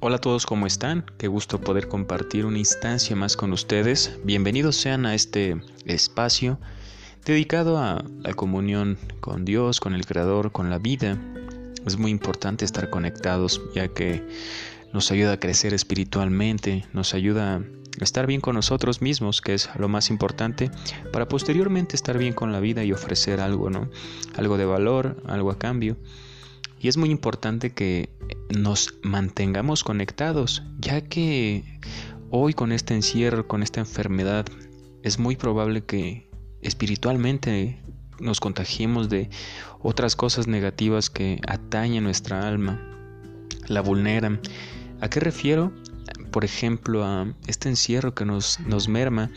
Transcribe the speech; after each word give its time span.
Hola 0.00 0.18
a 0.18 0.20
todos, 0.20 0.46
¿cómo 0.46 0.68
están? 0.68 1.04
Qué 1.18 1.26
gusto 1.26 1.60
poder 1.60 1.88
compartir 1.88 2.46
una 2.46 2.58
instancia 2.58 3.16
más 3.16 3.36
con 3.36 3.52
ustedes. 3.52 4.20
Bienvenidos 4.22 4.76
sean 4.76 5.06
a 5.06 5.16
este 5.16 5.60
espacio 5.86 6.60
dedicado 7.24 7.78
a 7.78 8.04
la 8.20 8.32
comunión 8.34 8.96
con 9.18 9.44
Dios, 9.44 9.80
con 9.80 9.94
el 9.94 10.06
Creador, 10.06 10.52
con 10.52 10.70
la 10.70 10.78
vida. 10.78 11.18
Es 11.84 11.98
muy 11.98 12.12
importante 12.12 12.64
estar 12.64 12.90
conectados 12.90 13.60
ya 13.74 13.88
que 13.88 14.22
nos 14.92 15.10
ayuda 15.10 15.32
a 15.32 15.40
crecer 15.40 15.74
espiritualmente, 15.74 16.86
nos 16.92 17.12
ayuda 17.12 17.56
a 17.56 17.62
estar 18.00 18.28
bien 18.28 18.40
con 18.40 18.54
nosotros 18.54 19.02
mismos, 19.02 19.40
que 19.40 19.54
es 19.54 19.68
lo 19.76 19.88
más 19.88 20.10
importante, 20.10 20.70
para 21.12 21.26
posteriormente 21.26 21.96
estar 21.96 22.18
bien 22.18 22.34
con 22.34 22.52
la 22.52 22.60
vida 22.60 22.84
y 22.84 22.92
ofrecer 22.92 23.40
algo, 23.40 23.68
¿no? 23.68 23.90
Algo 24.36 24.58
de 24.58 24.64
valor, 24.64 25.20
algo 25.26 25.50
a 25.50 25.58
cambio. 25.58 25.96
Y 26.80 26.88
es 26.88 26.96
muy 26.96 27.10
importante 27.10 27.70
que 27.70 28.10
nos 28.56 28.94
mantengamos 29.02 29.84
conectados, 29.84 30.62
ya 30.78 31.00
que 31.00 31.64
hoy 32.30 32.54
con 32.54 32.72
este 32.72 32.94
encierro, 32.94 33.48
con 33.48 33.62
esta 33.62 33.80
enfermedad, 33.80 34.46
es 35.02 35.18
muy 35.18 35.36
probable 35.36 35.84
que 35.84 36.28
espiritualmente 36.62 37.80
nos 38.20 38.40
contagiemos 38.40 39.08
de 39.08 39.30
otras 39.80 40.16
cosas 40.16 40.46
negativas 40.46 41.10
que 41.10 41.40
atañen 41.46 42.04
nuestra 42.04 42.46
alma, 42.46 42.80
la 43.66 43.80
vulneran. 43.80 44.40
¿A 45.00 45.08
qué 45.08 45.20
refiero? 45.20 45.72
Por 46.30 46.44
ejemplo, 46.44 47.04
a 47.04 47.32
este 47.46 47.68
encierro 47.68 48.14
que 48.14 48.24
nos, 48.24 48.60
nos 48.60 48.88
merma, 48.88 49.30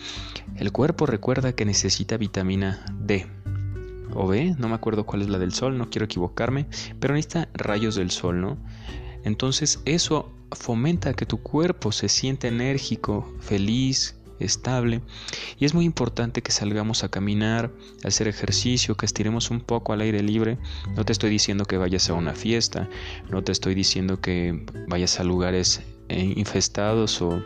el 0.58 0.72
cuerpo 0.72 1.06
recuerda 1.06 1.54
que 1.54 1.66
necesita 1.66 2.18
vitamina 2.18 2.86
D 3.00 3.41
o 4.14 4.28
B, 4.28 4.56
no 4.58 4.70
me 4.70 4.76
acuerdo 4.76 5.06
cuál 5.06 5.22
es 5.22 5.30
la 5.30 5.40
del 5.40 5.54
sol, 5.54 5.78
no 5.78 5.90
quiero 5.90 6.06
equivocarme, 6.06 6.68
pero 7.00 7.14
necesita 7.14 7.50
rayos 7.54 7.96
del 7.96 8.12
sol, 8.12 8.42
¿no? 8.42 8.58
Entonces 9.24 9.82
eso 9.86 10.32
fomenta 10.52 11.14
que 11.14 11.26
tu 11.26 11.42
cuerpo 11.42 11.92
se 11.92 12.10
siente 12.10 12.48
enérgico, 12.48 13.32
feliz, 13.40 14.16
estable. 14.40 15.02
Y 15.60 15.66
es 15.66 15.74
muy 15.74 15.86
importante 15.86 16.42
que 16.42 16.52
salgamos 16.52 17.04
a 17.04 17.10
caminar, 17.10 17.72
a 18.04 18.08
hacer 18.08 18.28
ejercicio, 18.28 18.96
que 18.96 19.06
estiremos 19.06 19.52
un 19.52 19.62
poco 19.62 19.94
al 19.94 20.02
aire 20.02 20.22
libre. 20.22 20.58
No 20.96 21.06
te 21.06 21.12
estoy 21.12 21.30
diciendo 21.30 21.66
que 21.66 21.78
vayas 21.78 22.10
a 22.10 22.14
una 22.14 22.34
fiesta, 22.34 22.90
no 23.30 23.44
te 23.44 23.52
estoy 23.52 23.76
diciendo 23.76 24.20
que 24.20 24.66
vayas 24.88 25.20
a 25.20 25.24
lugares 25.24 25.82
eh, 26.10 26.34
infestados 26.36 27.22
o 27.22 27.44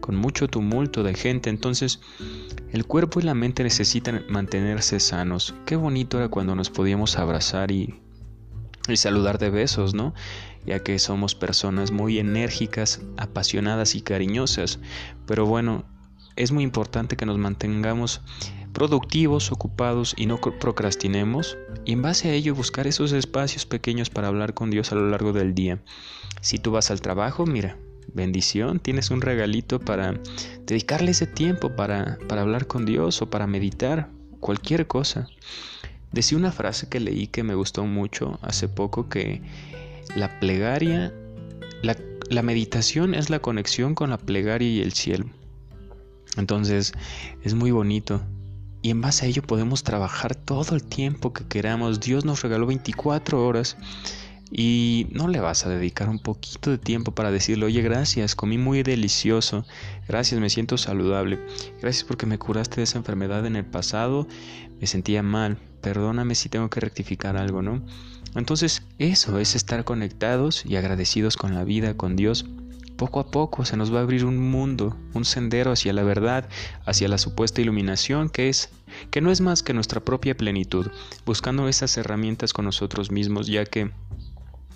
con 0.00 0.16
mucho 0.16 0.48
tumulto 0.48 1.02
de 1.02 1.14
gente. 1.14 1.50
Entonces, 1.50 2.00
el 2.72 2.84
cuerpo 2.84 3.20
y 3.20 3.22
la 3.22 3.34
mente 3.34 3.62
necesitan 3.62 4.24
mantenerse 4.28 5.00
sanos. 5.00 5.54
Qué 5.64 5.76
bonito 5.76 6.18
era 6.18 6.28
cuando 6.28 6.54
nos 6.54 6.70
podíamos 6.70 7.18
abrazar 7.18 7.70
y, 7.70 8.00
saludar 8.94 9.38
de 9.38 9.50
besos, 9.50 9.94
¿no? 9.94 10.14
Ya 10.64 10.80
que 10.80 10.98
somos 10.98 11.34
personas 11.34 11.90
muy 11.90 12.18
enérgicas, 12.18 13.00
apasionadas 13.16 13.94
y 13.94 14.02
cariñosas. 14.02 14.78
Pero 15.26 15.46
bueno, 15.46 15.84
es 16.36 16.52
muy 16.52 16.64
importante 16.64 17.16
que 17.16 17.26
nos 17.26 17.38
mantengamos 17.38 18.20
productivos, 18.76 19.52
ocupados 19.52 20.14
y 20.18 20.26
no 20.26 20.38
procrastinemos 20.38 21.56
y 21.86 21.92
en 21.92 22.02
base 22.02 22.28
a 22.28 22.34
ello 22.34 22.54
buscar 22.54 22.86
esos 22.86 23.12
espacios 23.12 23.64
pequeños 23.64 24.10
para 24.10 24.28
hablar 24.28 24.52
con 24.52 24.70
Dios 24.70 24.92
a 24.92 24.96
lo 24.96 25.08
largo 25.08 25.32
del 25.32 25.54
día. 25.54 25.82
Si 26.42 26.58
tú 26.58 26.72
vas 26.72 26.90
al 26.90 27.00
trabajo, 27.00 27.46
mira, 27.46 27.78
bendición, 28.14 28.80
tienes 28.80 29.10
un 29.10 29.20
regalito 29.20 29.80
para 29.80 30.18
dedicarle 30.66 31.12
ese 31.12 31.26
tiempo 31.26 31.76
para, 31.76 32.18
para 32.28 32.42
hablar 32.42 32.66
con 32.66 32.86
Dios 32.86 33.22
o 33.22 33.30
para 33.30 33.46
meditar, 33.46 34.10
cualquier 34.40 34.86
cosa. 34.86 35.28
Decía 36.12 36.38
una 36.38 36.52
frase 36.52 36.88
que 36.88 37.00
leí 37.00 37.26
que 37.26 37.42
me 37.42 37.54
gustó 37.54 37.84
mucho 37.84 38.38
hace 38.42 38.68
poco 38.68 39.08
que 39.08 39.42
la 40.14 40.40
plegaria, 40.40 41.12
la, 41.82 41.96
la 42.30 42.42
meditación 42.42 43.14
es 43.14 43.28
la 43.30 43.40
conexión 43.40 43.94
con 43.94 44.10
la 44.10 44.18
plegaria 44.18 44.68
y 44.68 44.80
el 44.80 44.92
cielo. 44.92 45.26
Entonces 46.36 46.92
es 47.42 47.54
muy 47.54 47.70
bonito 47.70 48.22
y 48.82 48.90
en 48.90 49.00
base 49.00 49.26
a 49.26 49.28
ello 49.28 49.42
podemos 49.42 49.82
trabajar 49.82 50.34
todo 50.36 50.76
el 50.76 50.84
tiempo 50.84 51.32
que 51.32 51.44
queramos. 51.46 52.00
Dios 52.00 52.24
nos 52.24 52.42
regaló 52.42 52.66
24 52.66 53.44
horas 53.44 53.76
y 54.50 55.08
no 55.10 55.28
le 55.28 55.40
vas 55.40 55.66
a 55.66 55.68
dedicar 55.68 56.08
un 56.08 56.18
poquito 56.18 56.70
de 56.70 56.78
tiempo 56.78 57.12
para 57.12 57.30
decirle, 57.30 57.66
oye, 57.66 57.82
gracias, 57.82 58.34
comí 58.34 58.58
muy 58.58 58.82
delicioso, 58.82 59.64
gracias, 60.06 60.40
me 60.40 60.50
siento 60.50 60.78
saludable, 60.78 61.40
gracias 61.80 62.04
porque 62.04 62.26
me 62.26 62.38
curaste 62.38 62.76
de 62.76 62.84
esa 62.84 62.98
enfermedad 62.98 63.44
en 63.46 63.56
el 63.56 63.64
pasado, 63.64 64.26
me 64.80 64.86
sentía 64.86 65.22
mal, 65.22 65.58
perdóname 65.80 66.34
si 66.34 66.48
tengo 66.48 66.70
que 66.70 66.80
rectificar 66.80 67.36
algo, 67.36 67.62
¿no? 67.62 67.82
Entonces, 68.34 68.82
eso 68.98 69.38
es 69.38 69.54
estar 69.54 69.84
conectados 69.84 70.64
y 70.66 70.76
agradecidos 70.76 71.36
con 71.36 71.54
la 71.54 71.64
vida, 71.64 71.96
con 71.96 72.16
Dios. 72.16 72.44
Poco 72.96 73.20
a 73.20 73.30
poco 73.30 73.64
se 73.64 73.76
nos 73.76 73.92
va 73.92 73.98
a 73.98 74.02
abrir 74.02 74.24
un 74.24 74.38
mundo, 74.38 74.96
un 75.12 75.24
sendero 75.24 75.72
hacia 75.72 75.92
la 75.92 76.02
verdad, 76.02 76.48
hacia 76.86 77.08
la 77.08 77.18
supuesta 77.18 77.60
iluminación 77.60 78.30
que 78.30 78.48
es 78.48 78.70
que 79.10 79.20
no 79.20 79.30
es 79.30 79.40
más 79.40 79.62
que 79.62 79.74
nuestra 79.74 80.00
propia 80.00 80.36
plenitud, 80.36 80.86
buscando 81.26 81.68
esas 81.68 81.96
herramientas 81.98 82.52
con 82.52 82.64
nosotros 82.64 83.10
mismos, 83.10 83.48
ya 83.48 83.66
que 83.66 83.90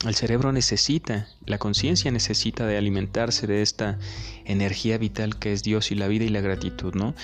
el 0.07 0.15
cerebro 0.15 0.51
necesita, 0.53 1.29
la 1.45 1.59
conciencia 1.59 2.11
necesita 2.11 2.67
de 2.67 2.79
alimentarse 2.79 3.47
de 3.47 3.61
esta 3.61 3.99
energía 4.45 4.97
vital 4.97 5.39
que 5.39 5.53
es 5.53 5.63
Dios 5.63 5.91
y 5.91 5.95
la 5.95 6.09
vida 6.09 6.25
y 6.25 6.31
la 6.31 6.41
gratitud, 6.41 6.95
¿no? 6.95 7.15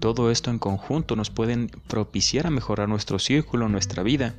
Todo 0.00 0.30
esto 0.30 0.50
en 0.50 0.58
conjunto 0.58 1.14
nos 1.14 1.30
pueden 1.30 1.68
propiciar 1.88 2.46
a 2.46 2.50
mejorar 2.50 2.88
nuestro 2.88 3.18
círculo, 3.18 3.68
nuestra 3.68 4.02
vida. 4.02 4.34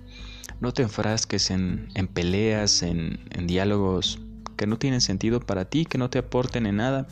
No 0.59 0.73
te 0.73 0.81
enfrasques 0.81 1.51
en, 1.51 1.89
en 1.93 2.07
peleas, 2.07 2.81
en, 2.81 3.19
en 3.29 3.45
diálogos 3.45 4.19
que 4.55 4.67
no 4.67 4.77
tienen 4.77 5.01
sentido 5.01 5.39
para 5.39 5.65
ti, 5.65 5.85
que 5.85 5.97
no 5.97 6.09
te 6.09 6.19
aporten 6.19 6.65
en 6.65 6.77
nada. 6.77 7.07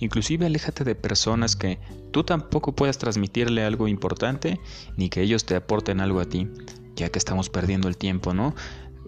Inclusive 0.00 0.46
aléjate 0.46 0.84
de 0.84 0.94
personas 0.94 1.54
que 1.54 1.78
tú 2.10 2.24
tampoco 2.24 2.74
puedas 2.74 2.98
transmitirle 2.98 3.64
algo 3.64 3.88
importante, 3.88 4.58
ni 4.96 5.08
que 5.08 5.22
ellos 5.22 5.44
te 5.44 5.54
aporten 5.54 6.00
algo 6.00 6.20
a 6.20 6.24
ti, 6.24 6.48
ya 6.96 7.08
que 7.08 7.18
estamos 7.18 7.50
perdiendo 7.50 7.88
el 7.88 7.96
tiempo, 7.96 8.34
¿no? 8.34 8.54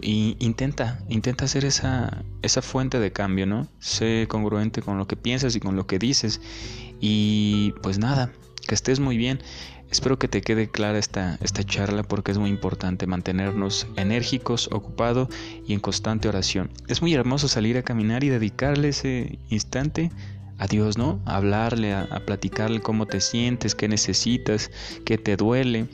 Y 0.03 0.37
intenta, 0.41 1.01
intenta 1.09 1.47
hacer 1.47 1.65
esa, 1.65 2.25
esa 2.43 2.63
fuente 2.63 3.01
de 3.01 3.13
cambio, 3.13 3.47
¿no? 3.47 3.67
Sé 3.79 4.27
congruente 4.29 4.83
con 4.83 4.99
lo 4.99 5.07
que 5.07 5.17
piensas 5.17 5.57
y 5.57 5.61
con 5.61 5.77
lo 5.77 5.87
que 5.87 5.99
dices. 5.99 6.41
Y 7.01 7.73
pues 7.83 7.99
nada, 7.99 8.31
que 8.67 8.75
estés 8.75 9.01
muy 9.01 9.17
bien. 9.17 9.41
Espero 9.91 10.19
que 10.19 10.27
te 10.27 10.43
quede 10.43 10.69
clara 10.69 10.99
esta, 10.99 11.39
esta 11.41 11.63
charla 11.63 12.03
porque 12.03 12.33
es 12.33 12.39
muy 12.39 12.51
importante 12.51 13.07
mantenernos 13.07 13.87
enérgicos, 13.97 14.69
ocupados 14.73 15.29
y 15.67 15.75
en 15.75 15.81
constante 15.81 16.29
oración. 16.29 16.71
Es 16.89 17.03
muy 17.03 17.15
hermoso 17.15 17.47
salir 17.47 17.77
a 17.79 17.83
caminar 17.83 18.25
y 18.25 18.29
dedicarle 18.29 18.89
ese 18.89 19.39
instante 19.49 20.11
a 20.59 20.67
Dios, 20.67 20.99
¿no? 20.99 21.21
A 21.25 21.37
hablarle, 21.37 21.95
a, 21.95 22.03
a 22.03 22.21
platicarle 22.21 22.81
cómo 22.81 23.07
te 23.07 23.21
sientes, 23.21 23.75
qué 23.75 23.87
necesitas, 23.89 24.71
qué 25.05 25.19
te 25.19 25.37
duele 25.37 25.87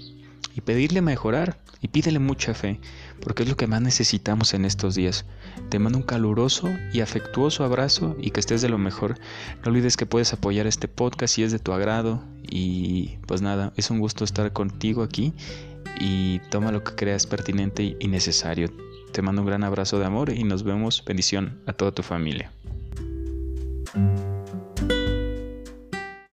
y 0.55 0.61
pedirle 0.61 1.03
mejorar 1.03 1.59
y 1.81 1.89
pídele 1.89 2.19
mucha 2.19 2.55
fe, 2.55 2.81
porque 3.21 3.43
es 3.43 3.49
lo 3.49 3.57
que 3.57 3.67
más 3.67 3.83
necesitamos 3.83 4.55
en 4.55 4.65
estos 4.65 4.95
días. 4.95 5.25
Te 5.69 5.79
mando 5.79 5.99
un 5.99 6.05
caluroso 6.05 6.69
y 6.93 7.01
afectuoso 7.01 7.65
abrazo 7.65 8.17
y 8.21 8.31
que 8.31 8.41
estés 8.41 8.63
de 8.63 8.69
lo 8.69 8.79
mejor. 8.79 9.19
No 9.65 9.71
olvides 9.71 9.97
que 9.97 10.07
puedes 10.07 10.33
apoyar 10.33 10.67
este 10.67 10.89
podcast 10.89 11.35
si 11.35 11.43
es 11.43 11.53
de 11.53 11.59
tu 11.59 11.73
agrado 11.73 12.23
y 12.43 13.19
pues 13.27 13.43
nada, 13.43 13.73
es 13.77 13.91
un 13.91 13.99
gusto 13.99 14.25
estar 14.25 14.53
contigo 14.53 15.03
aquí 15.03 15.33
y 15.99 16.39
toma 16.51 16.73
lo 16.73 16.85
que 16.85 16.95
creas 16.95 17.27
pertinente 17.27 17.97
y 17.99 18.09
necesario. 18.09 18.71
Te 19.13 19.21
mando 19.21 19.43
un 19.43 19.49
gran 19.49 19.65
abrazo 19.65 19.99
de 19.99 20.07
amor 20.07 20.31
y 20.31 20.45
nos 20.45 20.63
vemos. 20.63 21.05
Bendición 21.05 21.61
a 21.67 21.73
toda 21.73 21.93
tu 21.93 22.03
familia. 22.03 22.51